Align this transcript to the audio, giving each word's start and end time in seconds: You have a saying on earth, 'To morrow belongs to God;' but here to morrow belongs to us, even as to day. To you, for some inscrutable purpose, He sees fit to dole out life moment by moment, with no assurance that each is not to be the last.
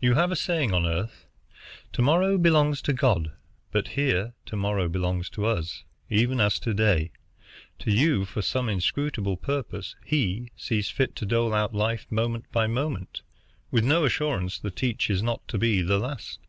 You 0.00 0.14
have 0.14 0.32
a 0.32 0.34
saying 0.34 0.74
on 0.74 0.84
earth, 0.86 1.28
'To 1.92 2.02
morrow 2.02 2.36
belongs 2.36 2.82
to 2.82 2.92
God;' 2.92 3.30
but 3.70 3.86
here 3.94 4.34
to 4.46 4.56
morrow 4.56 4.88
belongs 4.88 5.30
to 5.30 5.46
us, 5.46 5.84
even 6.10 6.40
as 6.40 6.58
to 6.58 6.74
day. 6.74 7.12
To 7.78 7.92
you, 7.92 8.24
for 8.24 8.42
some 8.42 8.68
inscrutable 8.68 9.36
purpose, 9.36 9.94
He 10.04 10.50
sees 10.56 10.90
fit 10.90 11.14
to 11.14 11.26
dole 11.26 11.54
out 11.54 11.72
life 11.76 12.10
moment 12.10 12.50
by 12.50 12.66
moment, 12.66 13.22
with 13.70 13.84
no 13.84 14.04
assurance 14.04 14.58
that 14.58 14.82
each 14.82 15.08
is 15.08 15.22
not 15.22 15.46
to 15.46 15.58
be 15.58 15.80
the 15.80 16.00
last. 16.00 16.40